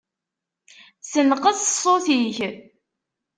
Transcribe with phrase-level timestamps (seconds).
[1.11, 2.37] Senqeṣ ṣṣut-ik.